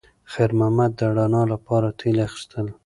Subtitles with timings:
[0.31, 2.67] خیر محمد د رڼا لپاره تېل اخیستل.